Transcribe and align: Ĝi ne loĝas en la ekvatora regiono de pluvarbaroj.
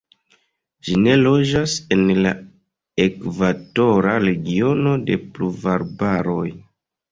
Ĝi 0.85 0.95
ne 1.01 1.11
loĝas 1.19 1.75
en 1.97 2.01
la 2.27 2.31
ekvatora 3.05 4.17
regiono 4.27 4.97
de 5.11 5.21
pluvarbaroj. 5.37 6.51